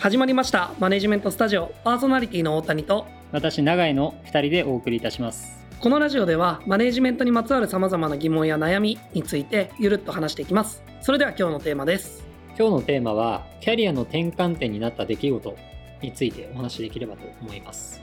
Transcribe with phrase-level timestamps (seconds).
[0.00, 0.72] 始まりました。
[0.78, 1.74] マネジメントスタジオ。
[1.84, 3.06] パーソナリティの大谷と。
[3.32, 5.62] 私永井の2人でお送りいたします。
[5.78, 10.82] このラジオではマネジメントにまつわるさまざまな疑問や悩みについてゆるっと話していきます。
[11.02, 12.24] それでは今日のテーマです。
[12.58, 15.56] 今日のテーマはキャリアの転換点になった出来事
[16.00, 18.00] についてお話しできればと思います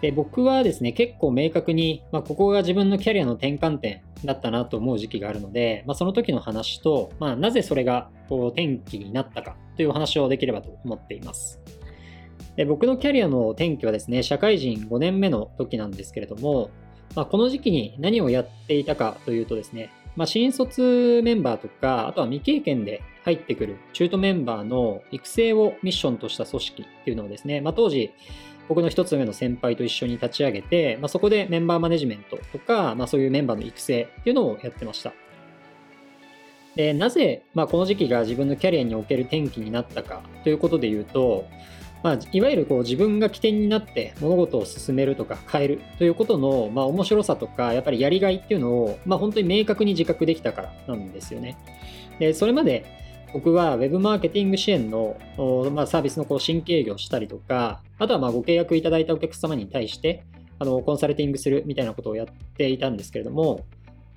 [0.00, 11.60] で僕はですね結構明確に、まあ、ここが自分のキャリアの転換点だったなと思う時期があるので、まあ、その時の話と、まあ、なぜそれがこう転機になったかというお話をできればと思っています。
[12.56, 16.70] で僕のキャリアの転機はですね、社会人5年目の時なんですけれども、
[17.14, 28.12] まあ、この時期に何をやっていたかというとですね、まあ、新卒メンバーとか、あとは未経験で入ってくる中途メンバーの育成をミッションとした組織っていうのをですね、まあ、当時、
[28.70, 35.12] 僕の一つ上の先輩と一緒に立ち上げて、まあ、そこでメンバーマネジメントとか、まあ、そういうメンバーの育成っていうのをやってました。
[36.76, 41.48] でなぜ、まあ、この時期が自分のキャリアにおける転機になったかということで言うと、
[42.04, 51.58] まあ、いわゆるこう自分が起点になって物事を進めるとか変えるということの、まあ、面白さとかやっぱりやりがいっていうのを、まあ、本当に明確に自覚できたからなんですよね。
[52.20, 52.99] でそれまで
[53.32, 55.16] 僕は Web マーケティング支援の、
[55.72, 60.24] まあ、サービスのこう新規営業したりとか、あとはまあご契約いただいたお客様に対して、
[60.58, 63.64] あのコンサルティングするみたいなことをやっていたんですけれども、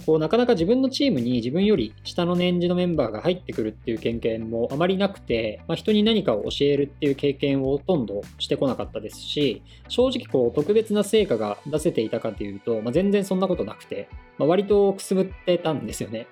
[0.05, 16.27] こうなかなか自分のチームに自分より下の年次のメンバーが入ってくるっていう経験もあまりなくて、まあ、人に何かを教えるっていう経験をほとんどしてこなかったですし、正直こう特別な成果が出せていたかというと、まあ、全然そんなことなくて、まあ、割とくすぶってたんですよね。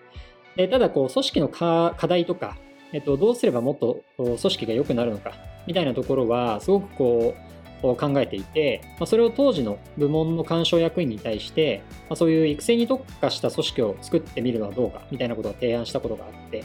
[0.58, 2.58] でただこう組織の課題とか
[2.94, 5.34] えっと、どうすればもっと組織が良くなるのか
[5.66, 7.36] みたいなところはすごくこ
[7.84, 16.64] う考えていて、まあ、それを当時の部門の干渉役員に対して、まあ、そういう育成に特化した組織を作ってみるのはどうかみたいなことを提案したことがあって、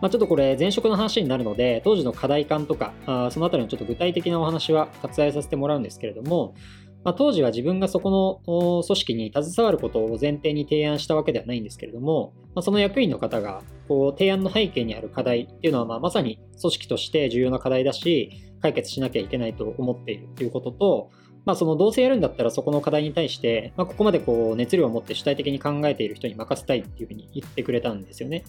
[0.00, 6.54] まあ、ちょっとこれ前職の話になるので当時の課題感とかあそのあたりのちょっと具体的なお話は割愛させてもらうんですけれども、
[7.02, 21.10] まあ、当時は自分がそこの組織に携わることを前提に提案したわけではないんですけれども、まあ、その役員の方がこう提案の背景にある課題っていうのは、まあ、まさに組織として重要な課題だし解決しなきゃいけないと思っているということと、
[21.46, 28.44] まあ、そのどうせやるんだったらそこの課題に対して、まあ、ここまでこう熱量を持って主体的に考えている人に任せたいっていうふうに言ってくれたんですよね。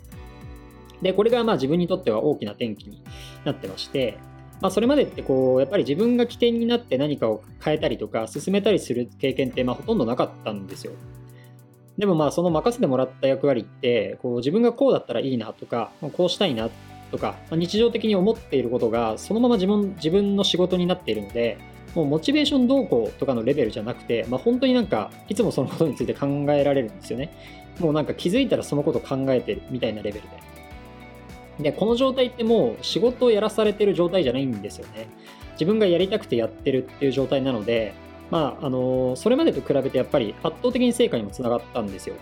[1.02, 3.04] で、これがまあ自分にとっては大きな転機に
[3.44, 4.20] なってまして、
[4.62, 10.94] まあ、それまでってこうやっぱり自分が起点になって何かを変えたりとか進めたりする経験ってまあほとんどなかったんですよ。
[11.98, 16.70] でもまあその任せてもらった役割ってこう自分がこうだったらいいなとかこうしたいな
[17.12, 21.58] とか日常的に思っていることがそのまま自分自分の仕事になっているので
[21.94, 27.34] もうモチベーション動向とかのレベルじゃなくて、まあ、本当になんかいつもそのことについて考えられるんですよね。
[27.80, 30.51] もうなんか気づいたらそのこと考えてるみたいなレベルで。
[31.62, 35.08] で、この状態ってもう仕事をやらされてる状態じゃないんですよね。
[35.54, 37.94] 自分がやりたくてやってるっていう状態なので、
[38.32, 42.16] まあ、あのそれまでと比べてやっぱり圧倒的に成果にもつながったんですよ。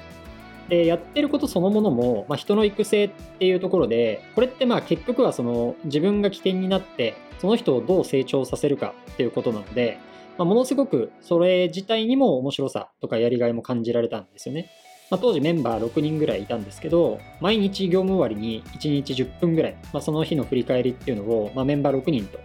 [0.68, 10.00] で、やってることそのものも、まあ、人の育成っていうところで、これってまあ結局はその自分が起点になって、その人をどう成長させるかっていうことなので、
[10.38, 14.70] まあ、ものすごくそれ自体にも面白さとかやりがいも感じられたんですよね。
[15.10, 22.40] まあ、当時メンバー6人ぐらいいたんですけど、毎日業務終わりに1日10分ぐらい、まあ、その日の振り返りっていうのを、まあ、メンバー6人と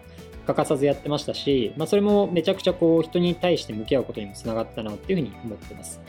[0.46, 6.00] 欠かさずやってましたし、まあ、それもめちゃくちゃこう人に対して向き合うことにもつながったなっていうふうに思ってます。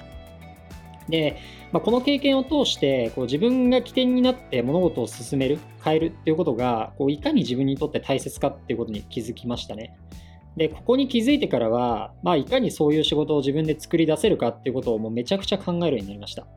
[1.09, 1.37] で、
[1.71, 9.95] まあ、この経験を通して自分が起点になって物事を進める変えるっていうことがいかに自分にとって大切かっていうことに気づきましたね。
[10.57, 16.47] で、ここに気づいてからは、まあ、いかにそういう仕事を自分で作り出せるかっていうことをもうめちゃくちゃ考えるようになりました。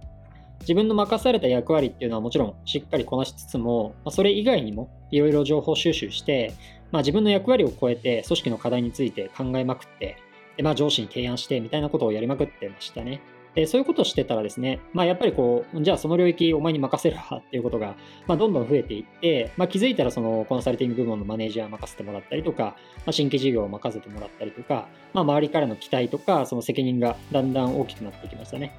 [0.60, 6.52] 自分の任された役割っていうのはもちろんしっかりこなしつつも、まあ、それ以外にもいろいろ情報収集して、
[6.90, 10.16] まあ、自分の役割を超えて組織の課題について考えまくって、
[10.56, 13.20] でまあ、上司に提案してみたいなことをやりまくってましたね。
[13.58, 17.96] でそういうことをしてたらですね、まあ、やっぱりこう、じゃあその領域お前に任せるわっていうことが、
[18.28, 28.78] まあ、どんどん増えていって、まあ、気づいたらそのコンサルティング部門のマネージャー任せてもらったりとか、ま、新規事業を任せてもらったりとか、ま、周りからの期待とか、その責任がだんだん大きくなってきましたね。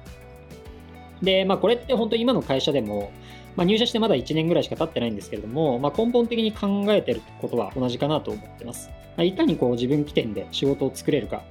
[1.20, 3.12] で、まあ、これって本当に今の会社でも、
[3.56, 8.88] まあ、入社してまだ1年ぐらいしか経ってないんですけれども、まあ、根本的に考えてることは同じかなと思ってます。
[8.88, 11.42] まあ、いかにこう自分起点で仕事を作れるか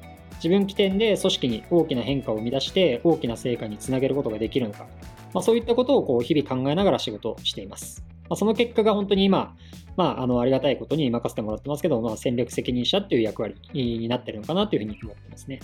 [0.43, 4.87] 自分起点で組織に大きな変化を生み出して大きな成果につなげることができるのか、
[5.33, 8.03] まあ、そういったことをこう日々考えながら仕事をしています。
[8.29, 9.55] まあ、その結果が本当に今、
[9.97, 15.59] まあ、あのありがたいことに任せてもらってますけど、まあ、戦略責任者っていう役割になってるのかなというふうに思ってますね。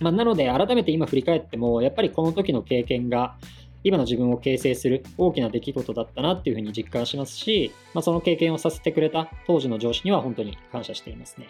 [0.00, 3.36] まあ、なので改めて今振り返ってもやっぱりこの時の経験が
[3.82, 11.48] 今の自分を形成する大きな出来事だったなっていうふうに実感しますし、まあ、その経験をさせてくれた当時の上司には本当に感謝していますね。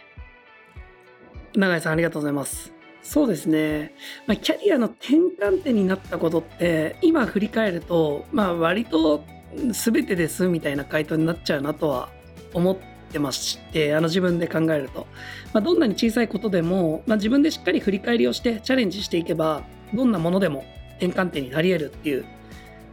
[1.55, 2.73] 永井さんありがとうございます。
[3.03, 3.95] そうですね、
[4.27, 9.25] まあ、キャリアの転換点になったことって今振り返ると、まあ、割と
[9.73, 12.11] 全てですみたいな回答になっちゃうなとは
[12.53, 12.77] 思っ
[13.11, 15.07] てましてあの自分で考えると、
[15.55, 19.63] まあ、どんなに小さいことでも、まあ、自分でしっかり振り返りをしてチャレンジしていけば
[19.95, 20.65] どんなものでも
[20.99, 22.27] 転換点になり得るっていう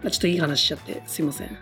[0.04, 1.58] ま、ちょっといい話しちゃってすいません。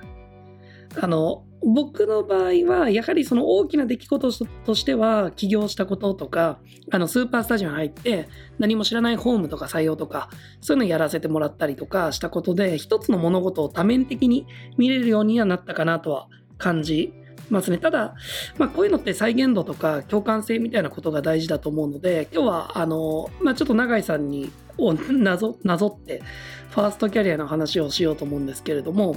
[1.00, 4.31] あの、僕の場合は、やはりその大きな出来事
[4.66, 6.60] としては、起業したこととか、
[6.92, 8.28] あの、スーパースタジオに入って、
[8.60, 10.30] 何も知らないホームとか採用とか、
[10.62, 14.46] そういうのやらせてもらったりとかしたことで、一つの物事を多面的に
[14.78, 17.13] 見れるようにはなったかなとは感じ
[17.50, 17.78] ますね。
[17.78, 18.13] ただ、
[18.58, 26.22] まあ、こういうのって再現度とか共感性みたいなことが大事だと思うので、今日は、あの、まあ、ちょっと永井さんにを なぞなぞって
[26.69, 29.16] ファーストキャリアの話をしようと思うんですけれども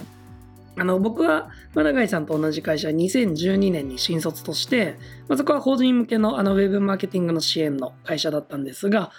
[0.79, 4.97] あの僕は永井さんと同じ会社2012年に新卒として、
[5.29, 9.11] まあ、そこは法人向けのあのウェブマーケティングの支援の会社だったんですが、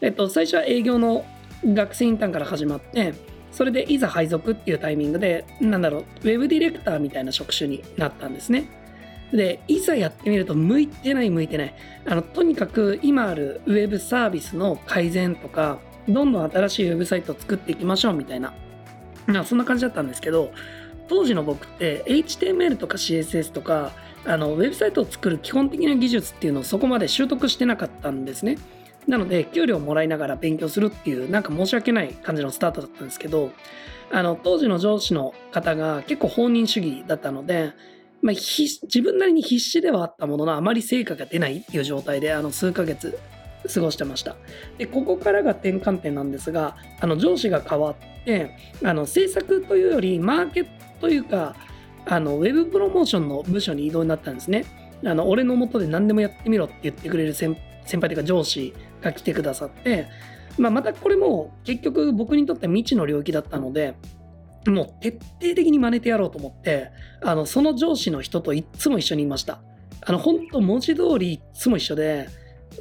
[0.00, 1.24] えっと、最初は営業の
[1.64, 3.14] 学生インターンから始まって
[3.52, 8.68] それでいざ配属っていうタイミングでなんだろうウェブディレクターみたいな職種になったんですね。
[9.32, 11.74] でいざやってみると向いてない向いてない
[12.06, 15.78] あのとにかく今あるウェブサービスの改善とか
[16.08, 18.52] どんどん新しいウェブサイトを作っていきましょうみたいな
[19.44, 20.52] そんな感じだったんですけど
[21.08, 23.92] 当時の僕って HTML とか CSS とか
[24.24, 28.58] あのウェブサイトを作る基本的な技術っていうのをそこまで習得してなかったんですね。
[29.06, 33.50] なので給料をもらいながら勉強するっていうなんか申し訳ない感じのスタートだったんですけど
[34.10, 37.74] あの当時の上司の方が結構放任主義だったので
[38.24, 43.18] まあ、自分なりに必死ではあったもののあまり成果が出ないっていう状態であの数ヶ月
[43.72, 44.36] 過ごしてました
[44.78, 50.70] でここからが転換点なんですがあの上司が変わってあの制作というよりマーケット
[51.02, 51.56] というか
[52.06, 54.64] あのウェブプロモーションの部署に異動になったんですね
[55.04, 60.08] あの俺のもとで何でもやってみろって言ってくれる先輩というか上司が来てくださって、
[60.58, 63.94] まあ、またこれも結局僕にとっては未知の領域だったので
[64.70, 65.10] もう徹
[65.40, 66.90] 底的に真似てやろうと思って、
[67.22, 69.60] あの、その上司の人といっつも一緒にいました。
[70.02, 72.28] あの、本当文字通りいっつも一緒で、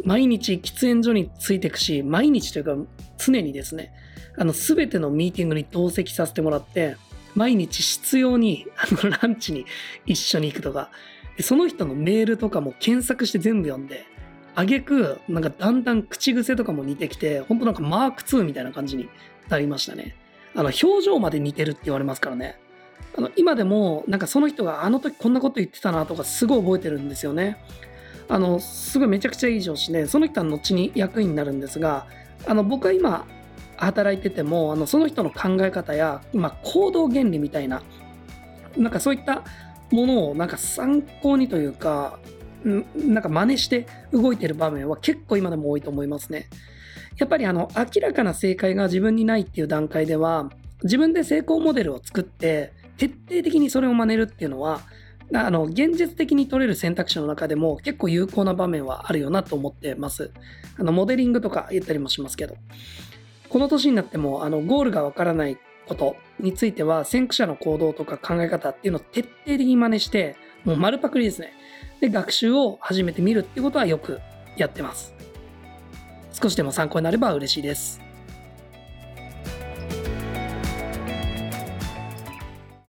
[0.04, 2.76] 毎日喫煙所についてくし、毎日というか
[3.18, 3.94] 常にですね、
[4.38, 6.98] あの、すべてのミーティングに同席させてもらって、
[7.36, 9.66] 毎日必要に、あの、ランチに
[10.06, 10.90] 一緒に行くとか、
[11.40, 14.06] その人のメールとかも検索して全部読んで、
[14.56, 19.10] あげく、なんかだんだん口癖とかも似てきて、本当なんかマーク2みたいな感じに
[19.50, 20.16] なりましたね。
[20.56, 22.58] あの表情まで似てるって言われますからね
[23.18, 27.58] あの今でもなんかその人があの時こんなこと言ってたなとかすごい覚えてるんですよね
[28.30, 32.06] あのすごいめちゃくちゃいい上司でその人は後に役員になるんですが
[32.46, 33.26] あの僕は今
[33.78, 37.82] 働いててもあのその人の考え方や、まあ、行動原理みたいな
[38.78, 39.44] なんかそういった
[39.92, 42.20] ものをなんか参考にというか
[42.64, 46.48] なんか真似して動いてる場面は結構今でも多いと思いますね。
[47.18, 50.50] やっぱりあの明らかな正解が自分にないっていう段階では
[50.84, 54.82] 自分で成功モデルを作って徹底的にそれを真似るっていうのは
[55.36, 60.32] あの現実的に取れる選択肢の中でも結構有効な場面はあるよなと思ってます。
[60.78, 62.56] あのモデリングとか言ったりもしますけど
[63.50, 71.54] この年になってもあのゴールがわからないことについては先駆者の行動とか考え方っていうのを徹底的に真似してもう丸パクリですね。
[72.00, 74.20] で学習を始めてみるっていうことはよく
[74.58, 75.14] やってます。
[76.32, 78.03] 少しでも参考になれば嬉しいです。